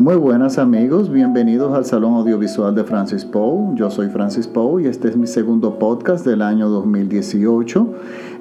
Muy 0.00 0.16
buenas 0.16 0.56
amigos, 0.56 1.12
bienvenidos 1.12 1.74
al 1.74 1.84
Salón 1.84 2.14
Audiovisual 2.14 2.74
de 2.74 2.84
Francis 2.84 3.26
Poe. 3.26 3.76
Yo 3.76 3.90
soy 3.90 4.08
Francis 4.08 4.46
Poe 4.46 4.82
y 4.82 4.86
este 4.86 5.08
es 5.08 5.16
mi 5.18 5.26
segundo 5.26 5.78
podcast 5.78 6.24
del 6.24 6.40
año 6.40 6.70
2018. 6.70 7.86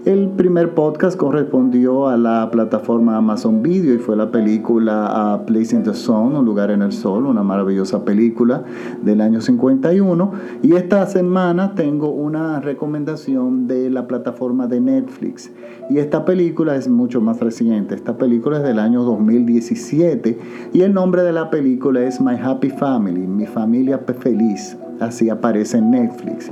El 0.06 0.30
primer 0.30 0.74
podcast 0.76 1.18
correspondió 1.18 2.08
a 2.08 2.16
la 2.16 2.50
plataforma 2.52 3.18
Amazon 3.18 3.62
Video 3.62 3.94
y 3.94 3.98
fue 3.98 4.16
la 4.16 4.32
película 4.32 5.34
A 5.34 5.46
Place 5.46 5.76
in 5.76 5.84
the 5.84 5.94
Sun, 5.94 6.38
Un 6.38 6.46
lugar 6.46 6.72
en 6.72 6.82
el 6.82 6.94
sol, 6.94 7.26
una 7.26 7.44
maravillosa 7.44 8.06
película 8.06 8.64
del 9.02 9.20
año 9.20 9.42
51. 9.42 10.32
Y 10.64 10.76
esta 10.76 11.06
semana 11.06 11.76
tengo 11.76 12.12
una 12.12 12.62
recomendación 12.62 13.68
de 13.68 13.90
la 13.90 14.08
plataforma 14.08 14.68
de 14.68 14.80
Netflix. 14.80 15.52
Y 15.90 15.98
esta 15.98 16.24
película 16.24 16.78
es 16.78 16.88
mucho 16.88 17.20
más 17.20 17.42
reciente. 17.42 17.94
Esta 17.94 18.18
película 18.18 18.60
es 18.60 18.64
del 18.64 18.80
año 18.80 19.04
2017 19.04 20.40
y 20.72 20.82
el 20.82 20.94
nombre 20.94 21.24
de 21.24 21.34
la 21.34 21.50
película 21.50 22.02
es 22.06 22.22
My 22.22 22.36
Happy 22.42 22.70
Family, 22.70 23.28
mi 23.28 23.46
familia 23.46 24.00
feliz. 24.18 24.78
Así 25.02 25.30
aparece 25.30 25.78
en 25.78 25.92
Netflix. 25.92 26.52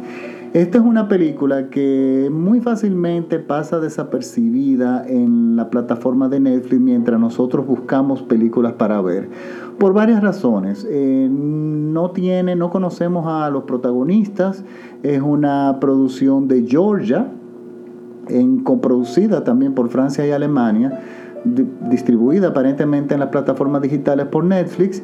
Esta 0.57 0.79
es 0.79 0.83
una 0.83 1.07
película 1.07 1.69
que 1.69 2.31
muy 2.33 2.61
fácilmente 2.61 3.37
pasa 3.37 3.79
desapercibida 3.79 5.05
en 5.07 5.55
la 5.55 5.69
plataforma 5.69 6.29
de 6.29 6.39
Netflix 6.39 6.81
mientras 6.81 7.19
nosotros 7.19 7.67
buscamos 7.67 8.23
películas 8.23 8.73
para 8.73 8.99
ver. 8.99 9.29
Por 9.77 9.93
varias 9.93 10.23
razones. 10.23 10.83
Eh, 10.89 11.29
no 11.29 12.09
tiene, 12.09 12.55
no 12.55 12.71
conocemos 12.71 13.27
a 13.27 13.51
los 13.51 13.65
protagonistas. 13.65 14.63
Es 15.03 15.21
una 15.21 15.77
producción 15.79 16.47
de 16.47 16.65
Georgia, 16.65 17.27
en, 18.27 18.63
coproducida 18.63 19.43
también 19.43 19.75
por 19.75 19.89
Francia 19.89 20.25
y 20.25 20.31
Alemania, 20.31 21.01
distribuida 21.87 22.47
aparentemente 22.47 23.13
en 23.13 23.19
las 23.19 23.29
plataformas 23.29 23.83
digitales 23.83 24.25
por 24.25 24.43
Netflix 24.43 25.03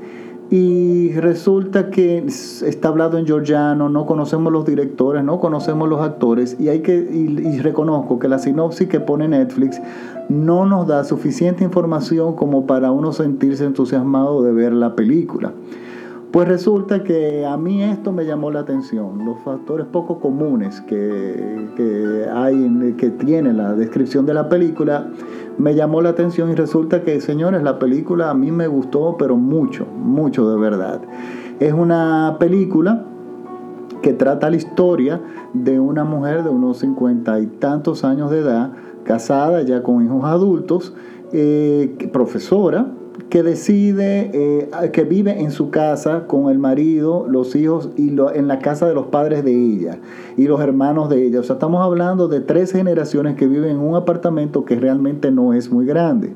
y 0.50 1.12
resulta 1.14 1.90
que 1.90 2.26
está 2.26 2.90
hablado 2.90 3.18
en 3.18 3.26
georgiano, 3.26 3.90
no 3.90 4.06
conocemos 4.06 4.52
los 4.52 4.66
directores, 4.66 5.24
no 5.24 5.40
conocemos 5.40 5.90
los 5.90 6.02
actores 6.02 6.58
y 6.60 6.70
hay 6.70 6.82
que 6.82 6.96
y, 6.96 7.60
reconozco 7.60 8.20
que 8.20 8.28
la 8.28 8.40
sinopsis 8.40 8.88
que 8.88 9.00
pone 9.00 9.28
Netflix 9.28 9.82
no 10.30 10.66
nos 10.66 10.88
da 10.88 11.04
suficiente 11.04 11.64
información 11.64 12.36
como 12.36 12.68
para 12.68 12.92
uno 12.92 13.14
sentirse 13.14 13.66
entusiasmado 13.66 14.44
de 14.44 14.52
ver 14.52 14.74
la 14.74 14.96
película. 14.96 15.54
Pues 16.34 16.48
resulta 16.48 17.04
que 17.04 17.46
a 17.46 17.56
mí 17.58 17.84
esto 17.84 18.12
me 18.12 18.26
llamó 18.26 18.50
la 18.50 18.62
atención, 18.62 19.24
los 19.24 19.40
factores 19.42 19.86
poco 19.86 20.20
comunes 20.20 20.82
que, 20.82 21.70
que 21.78 23.10
tiene 23.12 23.54
la 23.54 23.76
descripción 23.76 24.26
de 24.26 24.34
la 24.34 24.50
película, 24.50 25.12
me 25.60 25.76
llamó 25.76 26.02
la 26.02 26.10
atención 26.10 26.50
y 26.50 26.56
resulta 26.56 27.04
que, 27.04 27.22
señores, 27.22 27.62
la 27.62 27.78
película 27.78 28.32
a 28.32 28.34
mí 28.34 28.50
me 28.50 28.66
gustó, 28.66 29.16
pero 29.16 29.38
mucho, 29.38 29.86
mucho 29.86 30.50
de 30.50 30.58
verdad. 30.58 31.02
Es 31.60 31.72
una 31.72 32.38
película 32.40 33.06
que 34.02 34.14
trata 34.14 34.50
la 34.50 34.56
historia 34.56 35.22
de 35.54 35.80
una 35.80 36.04
mujer 36.04 36.44
de 36.44 36.50
unos 36.50 36.80
cincuenta 36.80 37.40
y 37.40 37.46
tantos 37.46 38.04
años 38.04 38.32
de 38.32 38.40
edad, 38.40 38.72
casada 39.04 39.62
ya 39.62 39.84
con 39.84 40.04
hijos 40.04 40.24
adultos, 40.24 40.96
eh, 41.32 41.96
profesora, 42.12 42.88
que 43.34 43.42
decide, 43.42 44.30
eh, 44.32 44.92
que 44.92 45.06
vive 45.06 45.42
en 45.42 45.50
su 45.50 45.72
casa 45.72 46.28
con 46.28 46.52
el 46.52 46.60
marido, 46.60 47.26
los 47.28 47.56
hijos 47.56 47.90
y 47.96 48.12
lo, 48.12 48.32
en 48.32 48.48
la 48.48 48.60
casa 48.60 48.88
de 48.88 48.94
los 48.94 49.08
padres 49.08 49.44
de 49.44 49.52
ella 49.52 49.98
y 50.38 50.46
los 50.46 50.62
hermanos 50.62 51.10
de 51.10 51.26
ella. 51.26 51.40
O 51.40 51.44
sea, 51.44 51.56
estamos 51.56 51.84
hablando 51.84 52.28
de 52.28 52.42
tres 52.42 52.72
generaciones 52.74 53.36
que 53.36 53.48
viven 53.48 53.72
en 53.72 53.80
un 53.80 53.96
apartamento 53.96 54.66
que 54.66 54.76
realmente 54.76 55.32
no 55.32 55.52
es 55.56 55.72
muy 55.72 55.88
grande. 55.88 56.32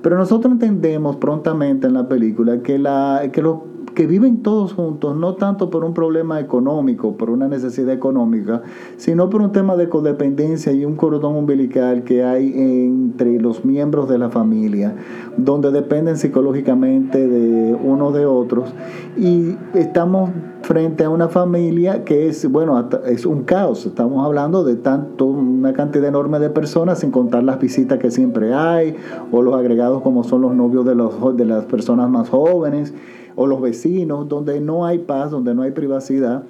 Pero 0.00 0.16
nosotros 0.16 0.50
entendemos 0.50 1.16
prontamente 1.16 1.86
en 1.86 1.92
la 1.92 2.08
película 2.08 2.62
que, 2.62 2.78
la, 2.78 3.28
que 3.30 3.42
los 3.42 3.58
que 3.98 4.06
viven 4.06 4.44
todos 4.44 4.74
juntos, 4.74 5.16
no 5.16 5.34
tanto 5.34 5.70
por 5.70 5.82
un 5.82 5.92
problema 5.92 6.38
económico, 6.38 7.16
por 7.16 7.30
una 7.30 7.48
necesidad 7.48 7.92
económica, 7.92 8.62
sino 8.96 9.28
por 9.28 9.42
un 9.42 9.50
tema 9.50 9.74
de 9.74 9.88
codependencia 9.88 10.70
y 10.70 10.84
un 10.84 10.94
cordón 10.94 11.34
umbilical 11.34 12.04
que 12.04 12.22
hay 12.22 12.52
entre 12.56 13.40
los 13.40 13.64
miembros 13.64 14.08
de 14.08 14.18
la 14.18 14.30
familia, 14.30 14.94
donde 15.36 15.72
dependen 15.72 16.16
psicológicamente 16.16 17.26
de 17.26 17.74
unos 17.74 18.14
de 18.14 18.24
otros. 18.24 18.72
Y 19.16 19.56
estamos 19.74 20.30
frente 20.62 21.02
a 21.02 21.10
una 21.10 21.28
familia 21.28 22.04
que 22.04 22.28
es, 22.28 22.48
bueno, 22.48 22.88
es 23.04 23.26
un 23.26 23.42
caos. 23.42 23.84
Estamos 23.84 24.24
hablando 24.24 24.62
de 24.62 24.76
tanto, 24.76 25.24
una 25.24 25.72
cantidad 25.72 26.06
enorme 26.06 26.38
de 26.38 26.50
personas, 26.50 27.00
sin 27.00 27.10
contar 27.10 27.42
las 27.42 27.58
visitas 27.58 27.98
que 27.98 28.12
siempre 28.12 28.54
hay, 28.54 28.94
o 29.32 29.42
los 29.42 29.56
agregados 29.56 30.02
como 30.02 30.22
son 30.22 30.42
los 30.42 30.54
novios 30.54 30.86
de, 30.86 30.94
los, 30.94 31.36
de 31.36 31.44
las 31.44 31.64
personas 31.64 32.08
más 32.08 32.28
jóvenes 32.28 32.94
o 33.40 33.46
los 33.46 33.60
vecinos, 33.60 34.28
donde 34.28 34.60
no 34.60 34.84
hay 34.84 34.98
paz, 34.98 35.30
donde 35.30 35.54
no 35.54 35.62
hay 35.62 35.70
privacidad. 35.70 36.42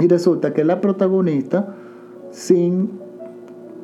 Y 0.00 0.08
resulta 0.08 0.54
que 0.54 0.64
la 0.64 0.80
protagonista, 0.80 1.74
sin 2.30 2.88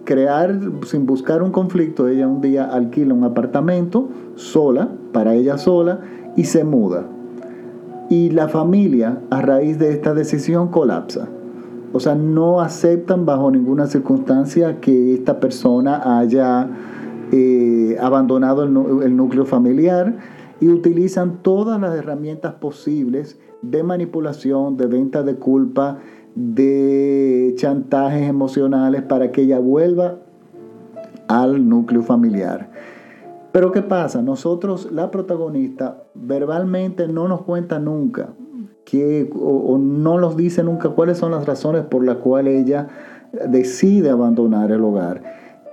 crear, 0.04 0.58
sin 0.86 1.04
buscar 1.04 1.42
un 1.42 1.50
conflicto, 1.50 2.08
ella 2.08 2.26
un 2.26 2.40
día 2.40 2.64
alquila 2.64 3.12
un 3.12 3.24
apartamento 3.24 4.08
sola, 4.34 4.88
para 5.12 5.34
ella 5.34 5.58
sola, 5.58 6.00
y 6.36 6.44
se 6.44 6.64
muda. 6.64 7.04
Y 8.08 8.30
la 8.30 8.48
familia, 8.48 9.20
a 9.28 9.42
raíz 9.42 9.78
de 9.78 9.90
esta 9.90 10.14
decisión, 10.14 10.68
colapsa. 10.68 11.28
O 11.92 12.00
sea, 12.00 12.14
no 12.14 12.62
aceptan 12.62 13.26
bajo 13.26 13.50
ninguna 13.50 13.88
circunstancia 13.88 14.80
que 14.80 15.12
esta 15.12 15.38
persona 15.38 16.18
haya 16.18 16.66
eh, 17.30 17.98
abandonado 18.00 18.64
el 18.64 19.16
núcleo 19.16 19.44
familiar 19.44 20.14
y 20.60 20.68
utilizan 20.68 21.42
todas 21.42 21.80
las 21.80 21.94
herramientas 21.94 22.54
posibles 22.54 23.38
de 23.62 23.82
manipulación, 23.82 24.76
de 24.76 24.86
venta 24.86 25.22
de 25.22 25.36
culpa, 25.36 25.98
de 26.34 27.54
chantajes 27.56 28.28
emocionales 28.28 29.02
para 29.02 29.32
que 29.32 29.42
ella 29.42 29.58
vuelva 29.58 30.18
al 31.28 31.68
núcleo 31.68 32.02
familiar. 32.02 32.70
Pero 33.52 33.72
¿qué 33.72 33.82
pasa? 33.82 34.20
Nosotros, 34.20 34.92
la 34.92 35.10
protagonista, 35.10 36.04
verbalmente 36.14 37.08
no 37.08 37.26
nos 37.26 37.42
cuenta 37.42 37.78
nunca 37.78 38.34
que, 38.84 39.30
o, 39.34 39.78
no 39.78 40.18
nos 40.18 40.36
dice 40.36 40.62
nunca 40.62 40.90
cuáles 40.90 41.18
son 41.18 41.32
las 41.32 41.46
razones 41.46 41.84
por 41.84 42.04
las 42.04 42.18
cuales 42.18 42.64
ella 42.64 42.88
decide 43.48 44.10
abandonar 44.10 44.70
el 44.70 44.82
hogar. 44.82 45.22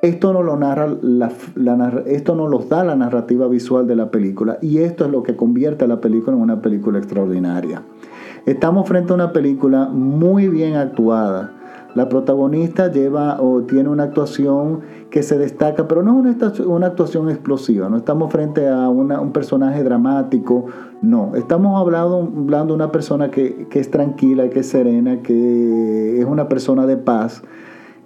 Esto 0.03 0.33
no 0.33 0.43
lo 0.43 0.57
narra 0.57 0.97
la, 1.01 1.31
esto 2.07 2.35
no 2.35 2.49
los 2.49 2.67
da 2.67 2.83
la 2.83 2.93
narrativa 2.93 3.47
visual 3.47 3.87
de 3.87 3.95
la 3.95 4.11
película 4.11 4.57
y 4.61 4.79
esto 4.79 5.05
es 5.05 5.11
lo 5.11 5.23
que 5.23 5.37
convierte 5.37 5.85
a 5.85 5.87
la 5.87 6.01
película 6.01 6.35
en 6.35 6.43
una 6.43 6.61
película 6.61 6.99
extraordinaria. 6.99 7.83
Estamos 8.45 8.85
frente 8.85 9.13
a 9.13 9.15
una 9.15 9.31
película 9.31 9.85
muy 9.85 10.49
bien 10.49 10.75
actuada. 10.75 11.53
La 11.95 12.09
protagonista 12.09 12.91
lleva 12.91 13.39
o 13.39 13.61
tiene 13.61 13.87
una 13.87 14.03
actuación 14.03 14.81
que 15.09 15.23
se 15.23 15.37
destaca, 15.37 15.87
pero 15.87 16.03
no 16.03 16.27
es 16.27 16.35
una, 16.35 16.67
una 16.67 16.87
actuación 16.87 17.29
explosiva. 17.29 17.87
No 17.87 17.95
estamos 17.95 18.29
frente 18.29 18.67
a 18.67 18.89
un 18.89 19.31
personaje 19.31 19.85
dramático, 19.85 20.65
no. 21.01 21.33
Estamos 21.35 21.79
hablando, 21.79 22.29
hablando 22.39 22.73
de 22.73 22.75
una 22.75 22.91
persona 22.91 23.31
que, 23.31 23.67
que 23.69 23.79
es 23.79 23.89
tranquila, 23.89 24.49
que 24.49 24.59
es 24.59 24.67
serena, 24.67 25.21
que 25.21 26.19
es 26.19 26.25
una 26.25 26.49
persona 26.49 26.85
de 26.87 26.97
paz 26.97 27.41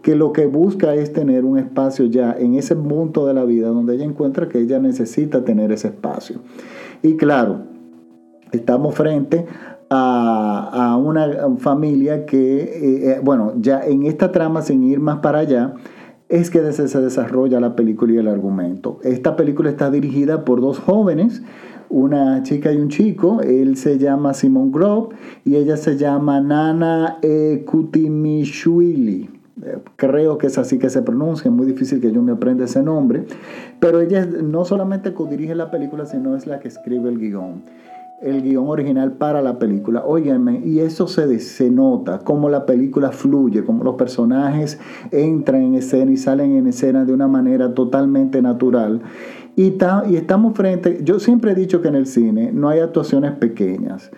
que 0.02 0.16
lo 0.16 0.32
que 0.32 0.46
busca 0.46 0.96
es 0.96 1.14
tener 1.14 1.46
un 1.46 1.58
espacio 1.58 2.06
ya 2.06 2.36
en 2.38 2.56
ese 2.56 2.76
punto 2.76 3.26
de 3.26 3.34
la 3.34 3.44
vida 3.44 3.70
donde 3.70 3.96
ella 3.96 4.06
encuentra 4.06 4.48
que 4.48 4.60
ella 4.60 4.80
necesita 4.80 5.44
tener 5.44 5.72
ese 5.72 5.90
espacio. 5.90 6.40
Y 7.02 7.16
claro, 7.16 7.62
estamos 8.52 8.96
frente 8.96 9.46
a, 9.90 11.00
una 11.02 11.28
familia 11.58 12.26
que, 12.26 12.62
eh, 12.62 13.12
eh, 13.12 13.20
bueno, 13.24 13.54
ya 13.60 13.82
en 13.86 14.04
esta 14.04 14.32
trama, 14.32 14.62
sin 14.62 14.84
ir 14.84 15.00
más 15.00 15.20
para 15.20 15.40
allá, 15.40 15.74
es 16.30 16.50
que 16.50 16.60
se 16.72 17.02
desarrolla 17.02 17.60
la 17.60 17.76
película 17.76 18.14
y 18.14 18.18
el 18.18 18.28
argumento. 18.28 19.00
Esta 19.04 19.36
película 19.38 19.70
está 19.70 19.90
dirigida 19.90 20.44
por 20.44 20.60
dos 20.60 20.78
jóvenes, 20.80 21.42
una 21.90 22.44
chica 22.44 22.74
y 22.74 22.78
un 22.78 22.90
chico. 22.90 23.40
Él 23.42 23.78
se 23.78 23.98
llama 23.98 24.34
Simon 24.34 24.74
Grove 24.74 25.16
y 25.46 25.56
ella 25.56 25.78
se 25.78 25.96
llama 25.96 26.42
Nana 26.42 27.20
Kutimishvili 27.66 29.37
creo 29.96 30.38
que 30.38 30.48
es 30.48 30.58
así 30.58 30.78
que 30.78 30.90
se 30.90 31.02
pronuncia, 31.02 31.50
es 31.50 31.56
muy 31.56 31.66
difícil 31.66 32.00
que 32.00 32.12
yo 32.12 32.22
me 32.22 32.32
aprenda 32.32 32.66
ese 32.66 32.84
nombre, 32.84 33.26
pero 33.80 34.02
ella 34.02 34.26
no 34.26 34.66
solamente 34.66 35.14
dirige 35.30 35.56
la 35.56 35.72
película, 35.72 36.06
sino 36.06 36.36
es 36.36 36.48
la 36.48 36.60
que 36.60 36.68
escribe 36.68 37.10
el 37.10 37.18
guion, 37.18 37.64
el 38.22 38.44
guion 38.44 38.68
original 38.68 39.14
para 39.14 39.42
la 39.42 39.58
película. 39.58 40.04
Óyeme, 40.06 40.62
y 40.64 40.80
eso 40.80 41.08
se, 41.08 41.40
se 41.40 41.72
nota, 41.72 42.20
cómo 42.20 42.50
la 42.50 42.66
película 42.66 43.12
fluye, 43.12 43.64
cómo 43.64 43.84
los 43.84 43.96
personajes 43.96 44.80
entran 45.12 45.62
en 45.62 45.76
escena 45.76 46.12
y 46.12 46.18
salen 46.18 46.56
en 46.56 46.68
escena 46.68 47.06
de 47.06 47.14
una 47.14 47.28
manera 47.28 47.74
totalmente 47.74 48.42
natural. 48.42 49.02
Y, 49.56 49.76
y 50.10 50.16
estamos 50.16 50.56
frente, 50.56 51.00
yo 51.04 51.20
siempre 51.20 51.52
he 51.52 51.56
dicho 51.56 51.82
que 51.82 51.88
en 51.88 51.96
el 51.96 52.06
cine 52.06 52.52
no 52.54 52.70
hay 52.70 52.80
actuaciones 52.80 53.32
pequeñas. 53.34 54.12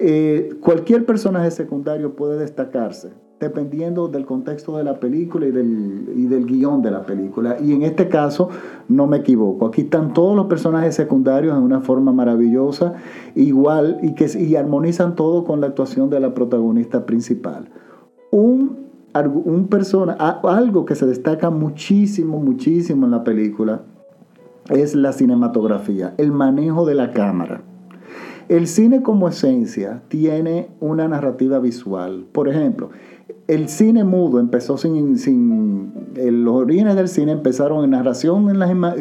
Eh, 0.00 0.56
cualquier 0.60 1.06
personaje 1.06 1.52
secundario 1.52 2.16
puede 2.16 2.40
destacarse 2.40 3.12
dependiendo 3.44 4.08
del 4.08 4.26
contexto 4.26 4.76
de 4.76 4.84
la 4.84 4.98
película 4.98 5.46
y 5.46 5.50
del, 5.50 6.12
y 6.16 6.26
del 6.26 6.46
guion 6.46 6.82
de 6.82 6.90
la 6.90 7.06
película. 7.06 7.56
Y 7.60 7.72
en 7.72 7.82
este 7.82 8.08
caso, 8.08 8.48
no 8.88 9.06
me 9.06 9.18
equivoco. 9.18 9.66
Aquí 9.66 9.82
están 9.82 10.12
todos 10.12 10.34
los 10.34 10.46
personajes 10.46 10.94
secundarios 10.94 11.56
en 11.56 11.62
una 11.62 11.80
forma 11.80 12.12
maravillosa, 12.12 12.94
igual, 13.34 13.98
y 14.02 14.14
que 14.14 14.26
y 14.38 14.56
armonizan 14.56 15.14
todo 15.14 15.44
con 15.44 15.60
la 15.60 15.68
actuación 15.68 16.10
de 16.10 16.20
la 16.20 16.34
protagonista 16.34 17.06
principal. 17.06 17.68
Un, 18.30 18.78
un 19.44 19.68
persona, 19.68 20.14
algo 20.14 20.84
que 20.84 20.94
se 20.94 21.06
destaca 21.06 21.50
muchísimo, 21.50 22.40
muchísimo 22.40 23.06
en 23.06 23.12
la 23.12 23.22
película 23.22 23.82
es 24.70 24.94
la 24.94 25.12
cinematografía, 25.12 26.14
el 26.16 26.32
manejo 26.32 26.86
de 26.86 26.94
la 26.94 27.12
cámara. 27.12 27.62
El 28.48 28.66
cine 28.66 29.02
como 29.02 29.28
esencia 29.28 30.02
tiene 30.08 30.68
una 30.80 31.08
narrativa 31.08 31.58
visual. 31.60 32.26
Por 32.30 32.48
ejemplo, 32.48 32.90
el 33.48 33.68
cine 33.68 34.04
mudo 34.04 34.38
empezó 34.38 34.76
sin, 34.76 35.16
sin 35.16 35.92
los 36.14 36.54
orígenes 36.54 36.96
del 36.96 37.08
cine 37.08 37.32
empezaron 37.32 37.84
en 37.84 37.90
narración 37.90 38.46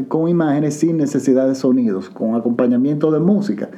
con 0.07 0.29
imágenes 0.29 0.75
sin 0.75 0.95
necesidad 0.95 1.47
de 1.47 1.55
sonidos, 1.55 2.09
con 2.09 2.35
acompañamiento 2.35 3.11
de 3.11 3.19
música. 3.19 3.69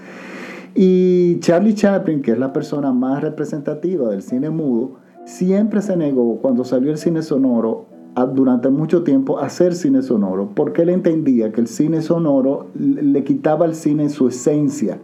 Y 0.75 1.39
Charlie 1.39 1.73
Chaplin, 1.73 2.21
que 2.21 2.31
es 2.31 2.37
la 2.37 2.53
persona 2.53 2.91
más 2.91 3.21
representativa 3.21 4.09
del 4.09 4.21
cine 4.21 4.51
mudo, 4.51 4.97
siempre 5.25 5.81
se 5.81 5.97
negó 5.97 6.37
cuando 6.41 6.63
salió 6.63 6.91
el 6.91 6.97
cine 6.97 7.23
sonoro 7.23 7.87
durante 8.35 8.69
mucho 8.69 9.03
tiempo 9.03 9.39
a 9.39 9.47
hacer 9.47 9.73
cine 9.73 10.03
sonoro, 10.03 10.51
porque 10.53 10.83
él 10.83 10.89
entendía 10.89 11.51
que 11.51 11.61
el 11.61 11.67
cine 11.67 12.03
sonoro 12.03 12.67
le 12.75 13.23
quitaba 13.23 13.65
al 13.65 13.73
cine 13.73 14.09
su 14.09 14.27
esencia 14.27 14.99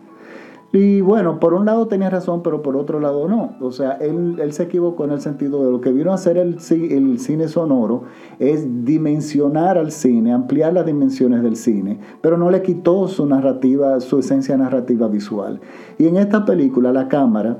y 0.73 1.01
bueno, 1.01 1.39
por 1.39 1.53
un 1.53 1.65
lado 1.65 1.87
tenía 1.87 2.09
razón, 2.09 2.43
pero 2.43 2.61
por 2.61 2.77
otro 2.77 3.01
lado 3.01 3.27
no. 3.27 3.55
O 3.59 3.71
sea, 3.71 3.91
él, 3.93 4.39
se 4.53 4.63
equivocó 4.63 5.03
en 5.03 5.11
el 5.11 5.19
sentido 5.19 5.65
de 5.65 5.71
lo 5.71 5.81
que 5.81 5.91
vino 5.91 6.11
a 6.11 6.15
hacer 6.15 6.37
el, 6.37 6.57
el 6.69 7.19
cine 7.19 7.49
sonoro 7.49 8.03
es 8.39 8.85
dimensionar 8.85 9.77
al 9.77 9.91
cine, 9.91 10.31
ampliar 10.31 10.71
las 10.71 10.85
dimensiones 10.85 11.43
del 11.43 11.57
cine, 11.57 11.99
pero 12.21 12.37
no 12.37 12.49
le 12.49 12.61
quitó 12.61 13.09
su 13.09 13.25
narrativa, 13.25 13.99
su 13.99 14.19
esencia 14.19 14.55
narrativa 14.55 15.09
visual. 15.09 15.59
Y 15.97 16.07
en 16.07 16.15
esta 16.15 16.45
película 16.45 16.93
la 16.93 17.09
cámara 17.09 17.57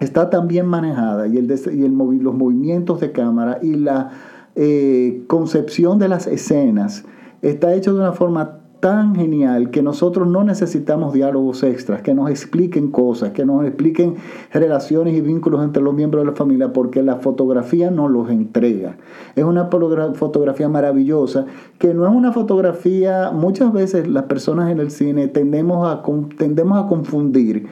está 0.00 0.28
tan 0.28 0.48
bien 0.48 0.66
manejada 0.66 1.26
y, 1.28 1.38
el, 1.38 1.50
y 1.72 1.84
el, 1.84 1.96
los 1.96 2.34
movimientos 2.34 3.00
de 3.00 3.10
cámara 3.10 3.58
y 3.62 3.74
la 3.74 4.10
eh, 4.54 5.24
concepción 5.28 5.98
de 5.98 6.08
las 6.08 6.26
escenas 6.26 7.04
está 7.40 7.74
hecho 7.74 7.94
de 7.94 8.00
una 8.00 8.12
forma 8.12 8.60
tan 8.80 9.14
genial 9.14 9.70
que 9.70 9.82
nosotros 9.82 10.28
no 10.28 10.44
necesitamos 10.44 11.12
diálogos 11.12 11.62
extras, 11.62 12.02
que 12.02 12.14
nos 12.14 12.30
expliquen 12.30 12.90
cosas, 12.90 13.32
que 13.32 13.44
nos 13.44 13.64
expliquen 13.64 14.16
relaciones 14.52 15.14
y 15.14 15.20
vínculos 15.20 15.64
entre 15.64 15.82
los 15.82 15.94
miembros 15.94 16.24
de 16.24 16.30
la 16.30 16.36
familia, 16.36 16.72
porque 16.72 17.02
la 17.02 17.16
fotografía 17.16 17.90
nos 17.90 18.10
los 18.10 18.30
entrega. 18.30 18.96
Es 19.34 19.44
una 19.44 19.66
fotografía 19.66 20.68
maravillosa, 20.68 21.46
que 21.78 21.94
no 21.94 22.06
es 22.06 22.14
una 22.14 22.32
fotografía, 22.32 23.30
muchas 23.32 23.72
veces 23.72 24.06
las 24.08 24.24
personas 24.24 24.70
en 24.70 24.78
el 24.78 24.90
cine 24.90 25.28
tendemos 25.28 25.86
a, 25.88 26.02
tendemos 26.36 26.82
a 26.82 26.86
confundir 26.86 27.66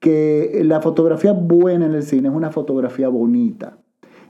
que 0.00 0.62
la 0.64 0.80
fotografía 0.80 1.32
buena 1.32 1.86
en 1.86 1.94
el 1.94 2.02
cine 2.02 2.28
es 2.28 2.34
una 2.34 2.50
fotografía 2.50 3.08
bonita. 3.08 3.78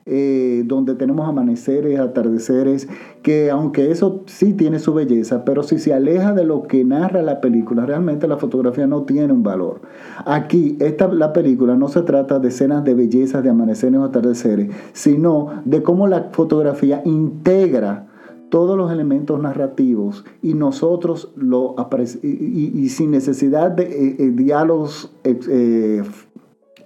Eh, 0.04 0.64
donde 0.66 0.96
tenemos 0.96 1.28
amaneceres, 1.28 2.00
atardeceres, 2.00 2.88
que 3.22 3.52
aunque 3.52 3.93
eso 3.93 4.22
sí 4.26 4.52
tiene 4.52 4.81
su 4.81 4.93
belleza, 4.94 5.44
pero 5.44 5.62
si 5.62 5.78
se 5.78 5.94
aleja 5.94 6.32
de 6.32 6.44
lo 6.44 6.64
que 6.64 6.84
narra 6.84 7.22
la 7.22 7.40
película, 7.40 7.87
realmente 7.87 8.26
la 8.26 8.37
fotografía 8.37 8.88
no 8.88 9.02
tiene 9.02 9.32
un 9.32 9.44
valor. 9.44 9.81
Aquí, 10.25 10.76
esta, 10.81 11.06
la 11.06 11.32
película 11.32 11.76
no 11.76 11.87
se 11.87 12.02
trata 12.02 12.40
de 12.40 12.49
escenas 12.49 12.82
de 12.82 12.94
belleza, 12.94 13.43
de 13.43 13.50
amaneceres 13.50 14.00
o 14.00 14.02
atardeceres, 14.02 14.75
sino 14.93 15.62
de 15.64 15.84
cómo 15.84 16.08
la 16.08 16.31
fotografía 16.32 17.00
integra 17.05 18.08
todos 18.48 18.76
los 18.76 18.90
elementos 18.90 19.40
narrativos 19.40 20.25
y 20.43 20.55
nosotros 20.55 21.32
lo 21.37 21.76
y, 22.22 22.72
y, 22.75 22.88
sin 22.88 23.12
necesidad 23.12 23.70
de 23.70 23.84
eh, 23.84 24.16
eh, 24.19 24.31
diálogos 24.34 25.10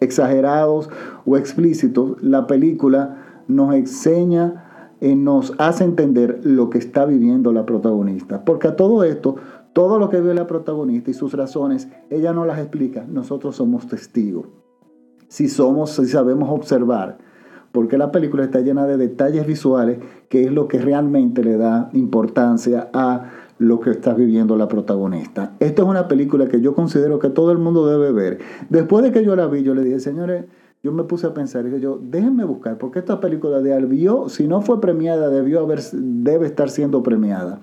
exagerados 0.00 0.88
o 1.25 1.37
explícitos, 1.37 2.22
la 2.22 2.46
película 2.46 3.43
nos 3.48 3.75
enseña, 3.75 4.62
y 5.00 5.10
eh, 5.10 5.16
nos 5.16 5.52
hace 5.58 5.84
entender 5.84 6.40
lo 6.43 6.70
que 6.70 6.78
está 6.78 7.04
viviendo 7.04 7.52
la 7.52 7.66
protagonista. 7.66 8.44
Porque 8.44 8.69
a 8.69 8.76
todo 8.76 9.04
esto, 9.04 9.37
todo 9.72 9.98
lo 9.98 10.08
que 10.08 10.20
vive 10.20 10.34
la 10.34 10.46
protagonista 10.46 11.10
y 11.10 11.14
sus 11.14 11.34
razones, 11.34 11.88
ella 12.08 12.32
no 12.32 12.46
las 12.46 12.58
explica, 12.58 13.04
nosotros 13.06 13.56
somos 13.56 13.87
testigos. 13.87 14.46
Si 15.28 15.48
somos, 15.48 15.90
si 15.90 16.06
sabemos 16.06 16.48
observar, 16.50 17.19
porque 17.72 17.98
la 17.98 18.10
película 18.10 18.44
está 18.44 18.60
llena 18.60 18.87
de 18.87 18.96
detalles 18.96 19.46
visuales, 19.46 19.98
que 20.31 20.44
es 20.44 20.52
lo 20.52 20.66
que 20.66 20.78
realmente 20.78 21.44
le 21.44 21.58
da 21.58 21.90
importancia 21.93 22.88
a 22.94 23.31
lo 23.58 23.81
que 23.81 23.91
está 23.91 24.14
viviendo 24.14 24.56
la 24.56 24.69
protagonista. 24.69 25.55
Esta 25.61 25.82
es 25.82 25.88
una 25.88 26.08
película 26.08 26.47
que 26.47 26.61
yo 26.61 26.75
considero 26.75 27.19
que 27.19 27.31
todo 27.31 27.53
el 27.53 27.58
mundo 27.58 27.87
debe 27.87 28.12
ver. 28.12 28.38
Después 28.69 29.05
de 29.05 29.12
que 29.12 29.25
yo 29.25 29.35
la 29.37 29.47
vi, 29.47 29.62
yo 29.62 29.75
le 29.75 29.82
dije, 29.82 30.00
señores, 30.00 30.44
yo 30.82 30.93
me 30.93 31.05
puse 31.05 31.26
a 31.26 31.35
pensar, 31.35 31.64
dije 31.64 31.81
yo, 31.81 31.99
déjenme 32.00 32.44
buscar, 32.44 32.79
porque 32.79 32.99
esta 32.99 33.19
película 33.19 33.61
de 33.61 33.75
Albió, 33.75 34.29
si 34.29 34.47
no 34.47 34.61
fue 34.61 34.81
premiada, 34.81 35.31
debió 35.31 35.61
haber, 35.61 35.81
debe 35.93 36.47
estar 36.47 36.70
siendo 36.70 37.03
premiada. 37.03 37.61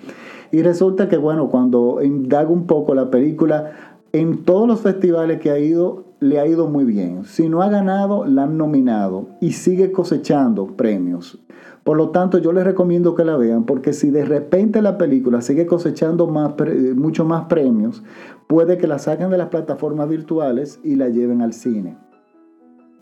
Y 0.51 0.61
resulta 0.61 1.07
que, 1.07 1.17
bueno, 1.17 1.49
cuando 1.49 2.01
indago 2.03 2.53
un 2.53 2.67
poco 2.67 2.93
la 2.95 3.09
película, 3.09 3.71
en 4.11 4.43
todos 4.43 4.67
los 4.67 4.81
festivales 4.81 5.39
que 5.39 5.51
ha 5.51 5.57
ido, 5.57 6.05
le 6.19 6.39
ha 6.39 6.45
ido 6.45 6.67
muy 6.67 6.83
bien. 6.83 7.23
Si 7.25 7.49
no 7.49 7.61
ha 7.61 7.69
ganado, 7.69 8.25
la 8.25 8.43
han 8.43 8.57
nominado 8.57 9.29
y 9.41 9.53
sigue 9.53 9.91
cosechando 9.91 10.67
premios. 10.75 11.39
Por 11.83 11.97
lo 11.97 12.09
tanto, 12.09 12.37
yo 12.37 12.53
les 12.53 12.63
recomiendo 12.63 13.13
que 13.13 13.25
la 13.25 13.35
vean 13.35 13.65
porque 13.65 13.91
si 13.91 14.09
de 14.09 14.23
repente 14.23 14.81
la 14.81 14.97
película 14.97 15.41
sigue 15.41 15.65
cosechando 15.65 16.27
más, 16.27 16.53
mucho 16.95 17.25
más 17.25 17.45
premios, 17.45 18.03
puede 18.47 18.77
que 18.77 18.87
la 18.87 18.99
saquen 18.99 19.29
de 19.29 19.37
las 19.37 19.49
plataformas 19.49 20.07
virtuales 20.07 20.79
y 20.83 20.95
la 20.95 21.09
lleven 21.09 21.41
al 21.41 21.53
cine. 21.53 21.97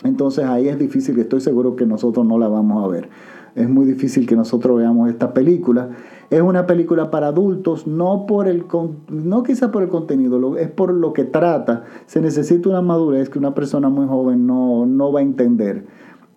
Entonces 0.04 0.46
ahí 0.46 0.68
es 0.68 0.80
difícil, 0.80 1.20
estoy 1.20 1.42
seguro 1.42 1.76
que 1.76 1.86
nosotros 1.86 2.26
no 2.26 2.40
la 2.40 2.48
vamos 2.48 2.84
a 2.84 2.88
ver. 2.88 3.10
Es 3.54 3.70
muy 3.70 3.86
difícil 3.86 4.26
que 4.26 4.36
nosotros 4.36 4.78
veamos 4.78 5.10
esta 5.10 5.34
película. 5.34 5.90
Es 6.32 6.42
una 6.42 6.66
película 6.66 7.12
para 7.12 7.28
adultos, 7.28 7.86
no 7.86 8.26
por 8.26 8.48
el 8.48 8.66
no 9.10 9.44
por 9.44 9.84
el 9.84 9.90
contenido, 9.90 10.58
es 10.58 10.70
por 10.70 10.94
lo 10.94 11.14
que 11.14 11.26
trata. 11.26 11.84
Se 12.08 12.22
necesita 12.22 12.70
una 12.70 12.82
madurez 12.82 13.30
que 13.30 13.38
una 13.38 13.54
persona 13.54 13.90
muy 13.90 14.08
joven 14.08 14.48
no, 14.48 14.88
no 14.88 15.12
va 15.12 15.20
a 15.20 15.24
entender 15.24 15.86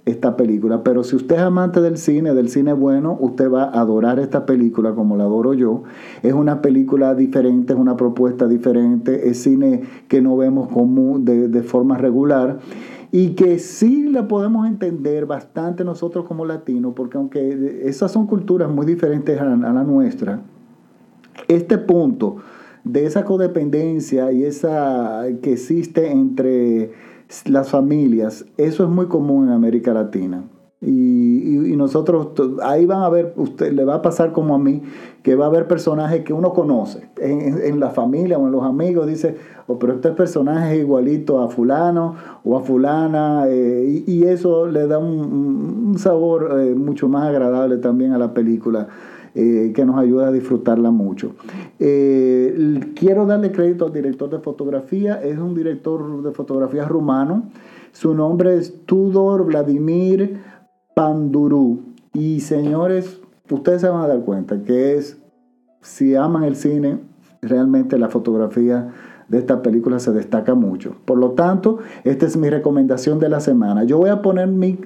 esta 0.06 0.37
película. 0.37 0.83
Pero 0.83 1.05
si 1.05 1.17
usted 1.17 1.37
es 1.37 1.43
amante 1.43 1.81
del 1.81 1.97
cine, 1.97 2.35
del 2.35 2.49
cine 2.49 2.73
bueno, 2.73 3.17
usted 3.21 3.51
va 3.51 3.65
a 3.65 3.81
adorar 3.81 4.19
esta 4.19 4.47
película 4.47 4.95
como 4.95 5.17
la 5.17 5.25
adoro 5.25 5.55
yo. 5.55 5.83
Es 6.23 6.33
una 6.33 6.62
película 6.62 7.15
diferente, 7.15 7.73
es 7.73 7.79
una 7.79 7.96
propuesta 7.96 8.46
diferente, 8.46 9.29
es 9.29 9.43
cine 9.43 9.82
que 10.08 10.20
no 10.20 10.37
vemos 10.37 10.69
como 10.69 11.19
de, 11.19 11.49
de 11.49 11.63
forma 11.63 11.96
regular 11.96 12.58
y 13.13 13.31
que 13.31 13.61
sí 13.61 14.08
la 14.08 14.27
podemos 14.27 14.67
entender 14.67 15.25
bastante 15.25 15.84
nosotros 15.84 16.25
como 16.27 16.44
latinos, 16.44 16.94
porque 16.96 17.17
aunque 17.17 17.82
esas 17.84 18.11
son 18.11 18.27
culturas 18.27 18.69
muy 18.69 18.87
diferentes 18.87 19.41
a 19.41 19.44
la 19.44 19.84
nuestra, 19.84 20.41
este 21.46 21.79
punto 21.79 22.39
de 22.82 23.06
esa 23.06 23.25
codependencia 23.25 24.32
y 24.32 24.43
esa 24.44 25.23
que 25.43 25.53
existe 25.53 26.11
entre 26.11 26.91
las 27.46 27.69
familias, 27.69 28.44
eso 28.56 28.84
es 28.84 28.91
muy 28.91 29.06
común 29.06 29.48
en 29.48 29.55
América 29.55 29.93
Latina. 29.93 30.44
Y, 30.81 31.70
y, 31.72 31.76
nosotros, 31.76 32.29
ahí 32.62 32.84
van 32.84 33.03
a 33.03 33.08
ver, 33.08 33.32
usted 33.36 33.72
le 33.72 33.84
va 33.84 33.96
a 33.96 34.03
pasar 34.03 34.32
como 34.32 34.55
a 34.55 34.58
mí, 34.58 34.82
que 35.22 35.34
va 35.34 35.46
a 35.46 35.48
haber 35.48 35.67
personajes 35.67 36.24
que 36.24 36.34
uno 36.34 36.53
conoce 36.53 37.08
en, 37.17 37.58
en 37.62 37.81
la 37.81 37.91
familia 37.91 38.38
o 38.38 38.46
en 38.46 38.53
los 38.53 38.62
amigos, 38.64 39.06
dice, 39.06 39.36
oh, 39.67 39.79
pero 39.79 39.94
este 39.94 40.10
personaje 40.10 40.74
es 40.74 40.81
igualito 40.81 41.41
a 41.41 41.48
fulano 41.48 42.17
o 42.44 42.58
a 42.58 42.62
fulana, 42.62 43.44
eh, 43.48 44.05
y, 44.06 44.24
eso 44.24 44.67
le 44.67 44.86
da 44.86 44.98
un, 44.98 45.88
un 45.88 45.98
sabor 45.98 46.60
eh, 46.60 46.74
mucho 46.74 47.08
más 47.08 47.29
agradable 47.29 47.79
también 47.79 48.12
a 48.12 48.19
la 48.19 48.34
película. 48.34 48.88
Eh, 49.36 49.72
que 49.74 49.84
nos 49.84 49.98
ayuda 49.98 50.29
a 50.29 50.32
disfrutarla 50.32 50.93
mucho. 50.93 51.34
quiero 51.76 53.26
darle 53.26 53.50
crédito 53.50 53.86
al 53.86 53.93
director 53.93 54.31
de 54.31 54.38
fotografía, 54.38 55.20
es 55.20 55.38
un 55.38 55.56
director 55.56 56.22
de 56.22 56.31
fotografía 56.31 56.84
rumano, 56.84 57.50
su 57.91 58.14
nombre 58.14 58.56
es 58.56 58.86
Tudor 58.86 59.44
Vladimir 59.44 60.38
Pandurú. 60.94 61.81
Y 62.12 62.41
señores, 62.41 63.20
ustedes 63.50 63.81
se 63.81 63.88
van 63.88 64.03
a 64.03 64.08
dar 64.08 64.20
cuenta 64.20 64.62
que 64.62 64.96
es, 64.96 65.19
si 65.81 66.14
aman 66.14 66.44
el 66.44 66.56
cine, 66.56 67.00
realmente 67.43 67.98
la 67.98 68.08
fotografía 68.08 68.93
de 69.29 69.38
esta 69.38 69.62
película 69.62 69.98
se 69.98 70.12
destaca 70.12 70.55
mucho. 70.55 70.96
Por 71.05 71.19
lo 71.19 71.32
tanto, 71.32 71.79
esta 72.05 72.26
es 72.26 72.36
mi 72.36 72.50
recomendación 72.50 73.19
de 73.19 73.29
la 73.29 73.41
semana. 73.41 73.84
Yo 73.84 73.98
voy 73.98 74.10
a 74.10 74.22
poner 74.22 74.48
mi, 74.48 74.79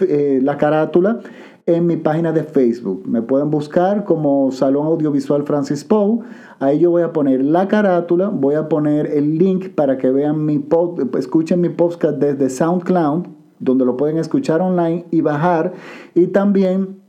eh, 0.00 0.40
la 0.42 0.56
carátula 0.56 1.20
en 1.68 1.86
mi 1.86 1.96
página 1.96 2.32
de 2.32 2.44
Facebook. 2.44 3.06
Me 3.06 3.22
pueden 3.22 3.50
buscar 3.50 4.04
como 4.04 4.50
Salón 4.50 4.86
Audiovisual 4.86 5.44
Francis 5.44 5.84
Poe. 5.84 6.20
Ahí 6.58 6.78
yo 6.80 6.90
voy 6.90 7.02
a 7.02 7.12
poner 7.12 7.44
la 7.44 7.68
carátula, 7.68 8.28
voy 8.28 8.54
a 8.54 8.68
poner 8.68 9.06
el 9.06 9.38
link 9.38 9.68
para 9.74 9.98
que 9.98 10.10
vean 10.10 10.44
mi 10.44 10.58
pod, 10.58 11.14
escuchen 11.16 11.60
mi 11.60 11.68
podcast 11.68 12.16
desde 12.16 12.48
SoundCloud 12.48 13.26
donde 13.60 13.84
lo 13.84 13.96
pueden 13.96 14.18
escuchar 14.18 14.60
online 14.60 15.06
y 15.10 15.20
bajar. 15.20 15.74
Y 16.14 16.28
también 16.28 17.00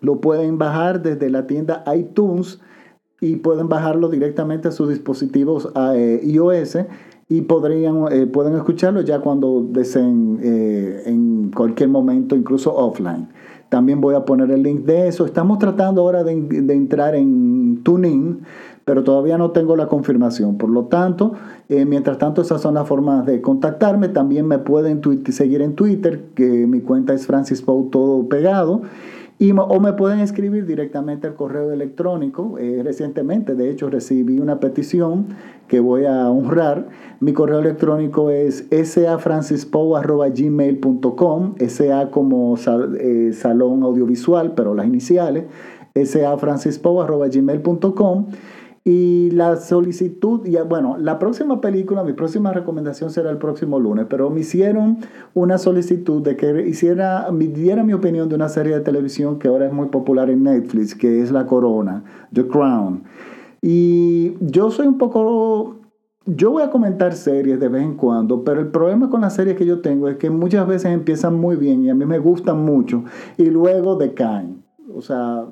lo 0.00 0.20
pueden 0.20 0.58
bajar 0.58 1.02
desde 1.02 1.30
la 1.30 1.46
tienda 1.46 1.84
iTunes 1.94 2.60
y 3.20 3.36
pueden 3.36 3.68
bajarlo 3.68 4.08
directamente 4.08 4.68
a 4.68 4.72
sus 4.72 4.88
dispositivos 4.88 5.70
eh, 5.94 6.20
iOS 6.24 6.78
y 7.28 7.42
podrían, 7.42 8.12
eh, 8.12 8.26
pueden 8.26 8.54
escucharlo 8.54 9.00
ya 9.00 9.20
cuando 9.20 9.66
deseen 9.70 10.40
eh, 10.42 11.02
en 11.06 11.50
cualquier 11.52 11.88
momento, 11.88 12.36
incluso 12.36 12.74
offline. 12.74 13.28
También 13.74 14.00
voy 14.00 14.14
a 14.14 14.24
poner 14.24 14.52
el 14.52 14.62
link 14.62 14.84
de 14.84 15.08
eso. 15.08 15.26
Estamos 15.26 15.58
tratando 15.58 16.02
ahora 16.02 16.22
de, 16.22 16.30
entrar 16.30 17.16
en 17.16 17.80
TuneIn, 17.82 18.42
pero 18.84 19.02
todavía 19.02 19.36
no 19.36 19.50
tengo 19.50 19.74
la 19.74 19.88
confirmación. 19.88 20.58
Por 20.58 20.70
lo 20.70 20.84
tanto, 20.84 21.32
mientras 21.68 22.18
tanto, 22.18 22.42
esas 22.42 22.60
son 22.60 22.74
las 22.74 22.86
formas 22.86 23.26
de 23.26 23.40
contactarme. 23.40 24.10
También 24.10 24.46
me 24.46 24.60
pueden 24.60 25.00
seguir 25.32 25.60
en 25.60 25.74
Twitter, 25.74 26.22
que 26.36 26.68
mi 26.68 26.82
cuenta 26.82 27.14
es 27.14 27.26
Francis 27.26 27.64
todo 27.64 28.28
pegado 28.28 28.82
o 29.40 29.80
me 29.80 29.92
pueden 29.92 30.20
escribir 30.20 30.64
directamente 30.66 31.26
al 31.26 31.34
correo 31.34 31.72
electrónico. 31.72 32.56
Eh, 32.58 32.80
recientemente, 32.84 33.54
de 33.54 33.70
hecho, 33.70 33.90
recibí 33.90 34.38
una 34.38 34.60
petición 34.60 35.26
que 35.68 35.80
voy 35.80 36.06
a 36.06 36.30
honrar. 36.30 36.86
Mi 37.20 37.32
correo 37.32 37.58
electrónico 37.58 38.30
es 38.30 38.66
safrancispo.gmail.com, 38.70 41.54
sa 41.68 42.10
como 42.10 42.56
eh, 42.98 43.32
salón 43.32 43.82
audiovisual, 43.82 44.52
pero 44.54 44.74
las 44.74 44.86
iniciales, 44.86 45.44
safrancispo.gmail.com. 45.94 48.26
Y 48.86 49.30
la 49.30 49.56
solicitud, 49.56 50.44
y 50.44 50.56
bueno, 50.68 50.98
la 50.98 51.18
próxima 51.18 51.58
película, 51.58 52.04
mi 52.04 52.12
próxima 52.12 52.52
recomendación 52.52 53.08
será 53.08 53.30
el 53.30 53.38
próximo 53.38 53.80
lunes, 53.80 54.04
pero 54.10 54.28
me 54.28 54.40
hicieron 54.40 54.98
una 55.32 55.56
solicitud 55.56 56.20
de 56.20 56.36
que 56.36 56.68
hiciera, 56.68 57.30
me 57.32 57.46
diera 57.46 57.82
mi 57.82 57.94
opinión 57.94 58.28
de 58.28 58.34
una 58.34 58.50
serie 58.50 58.74
de 58.74 58.80
televisión 58.80 59.38
que 59.38 59.48
ahora 59.48 59.66
es 59.66 59.72
muy 59.72 59.88
popular 59.88 60.28
en 60.28 60.42
Netflix, 60.42 60.94
que 60.94 61.22
es 61.22 61.32
La 61.32 61.46
Corona, 61.46 62.04
The 62.30 62.46
Crown. 62.46 63.04
Y 63.62 64.34
yo 64.40 64.70
soy 64.70 64.86
un 64.86 64.98
poco 64.98 65.80
yo 66.26 66.50
voy 66.52 66.62
a 66.62 66.70
comentar 66.70 67.14
series 67.14 67.60
de 67.60 67.68
vez 67.68 67.82
en 67.82 67.96
cuando, 67.96 68.44
pero 68.44 68.60
el 68.60 68.68
problema 68.68 69.08
con 69.08 69.22
las 69.22 69.34
series 69.34 69.56
que 69.56 69.66
yo 69.66 69.80
tengo 69.80 70.08
es 70.08 70.16
que 70.16 70.28
muchas 70.28 70.66
veces 70.66 70.92
empiezan 70.92 71.38
muy 71.38 71.56
bien 71.56 71.84
y 71.84 71.90
a 71.90 71.94
mí 71.94 72.04
me 72.04 72.18
gustan 72.18 72.64
mucho 72.64 73.04
y 73.38 73.44
luego 73.46 73.96
decaen. 73.96 74.62
O 74.94 75.00
sea, 75.00 75.44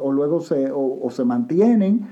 o 0.00 0.12
luego 0.12 0.40
se, 0.40 0.70
o 0.72 1.08
se 1.10 1.24
mantienen 1.24 2.06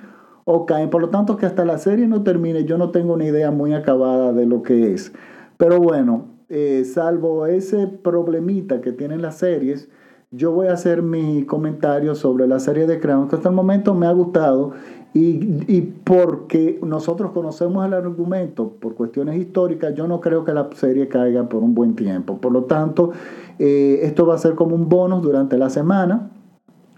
o 0.47 0.65
caen. 0.65 0.88
Por 0.88 1.03
lo 1.03 1.11
tanto, 1.11 1.37
que 1.37 1.45
hasta 1.45 1.65
la 1.67 1.76
serie 1.76 2.07
no 2.07 2.23
termine, 2.23 2.65
yo 2.65 2.79
no 2.79 2.91
tengo 2.91 3.12
una 3.12 3.26
idea 3.26 3.50
muy 3.50 3.75
acabada 3.75 4.33
de 4.33 4.47
lo 4.47 4.62
que 4.62 4.95
es. 4.95 5.12
Pero 5.59 5.81
bueno, 5.81 6.26
eh, 6.49 6.85
salvo 6.85 7.47
ese 7.47 7.88
problemita 7.88 8.81
que 8.81 8.93
tienen 8.93 9.21
las 9.21 9.38
series, 9.38 9.91
yo 10.31 10.53
voy 10.53 10.69
a 10.69 10.73
hacer 10.73 11.03
mi 11.03 11.45
comentario 11.45 12.15
sobre 12.15 12.47
la 12.47 12.61
serie 12.61 12.87
de 12.87 13.00
Crown, 13.00 13.29
que 13.29 13.37
hasta 13.37 13.49
el 13.49 13.55
momento 13.55 13.95
me 13.95 14.07
ha 14.07 14.12
gustado 14.12 14.73
y, 15.15 15.65
y, 15.67 15.81
porque 16.05 16.79
nosotros 16.83 17.33
conocemos 17.33 17.85
el 17.85 17.95
argumento 17.95 18.69
por 18.81 18.95
cuestiones 18.95 19.37
históricas, 19.38 19.95
yo 19.95 20.07
no 20.07 20.21
creo 20.21 20.45
que 20.45 20.53
la 20.53 20.69
serie 20.75 21.09
caiga 21.09 21.49
por 21.49 21.62
un 21.62 21.75
buen 21.75 21.97
tiempo. 21.97 22.38
Por 22.38 22.53
lo 22.53 22.65
tanto, 22.65 23.12
eh, 23.59 24.00
esto 24.03 24.26
va 24.26 24.35
a 24.35 24.38
ser 24.38 24.55
como 24.55 24.75
un 24.75 24.88
bonus 24.88 25.23
durante 25.23 25.57
la 25.57 25.71
semana 25.71 26.31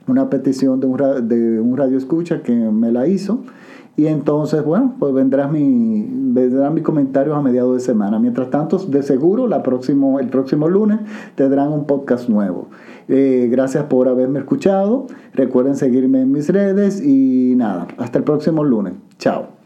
una 0.08 0.30
petición 0.30 0.80
de 0.80 0.86
un, 0.86 1.28
de 1.28 1.60
un 1.60 1.76
radio 1.76 1.98
escucha 1.98 2.42
que 2.42 2.52
me 2.52 2.92
la 2.92 3.06
hizo. 3.06 3.42
Y 3.98 4.06
entonces, 4.06 4.64
bueno, 4.64 4.94
pues 5.00 5.12
vendrán, 5.12 5.52
mi, 5.52 6.06
vendrán 6.08 6.72
mis 6.72 6.84
comentarios 6.84 7.36
a 7.36 7.42
mediados 7.42 7.74
de 7.74 7.80
semana. 7.80 8.20
Mientras 8.20 8.48
tanto, 8.48 8.78
de 8.78 9.02
seguro, 9.02 9.48
la 9.48 9.64
próximo, 9.64 10.20
el 10.20 10.28
próximo 10.28 10.68
lunes 10.68 11.00
tendrán 11.34 11.72
un 11.72 11.84
podcast 11.84 12.28
nuevo. 12.28 12.68
Eh, 13.08 13.48
gracias 13.50 13.86
por 13.86 14.06
haberme 14.06 14.38
escuchado. 14.38 15.08
Recuerden 15.34 15.74
seguirme 15.74 16.20
en 16.20 16.30
mis 16.30 16.48
redes 16.48 17.04
y 17.04 17.54
nada, 17.56 17.88
hasta 17.98 18.18
el 18.18 18.24
próximo 18.24 18.62
lunes. 18.62 18.94
Chao. 19.18 19.57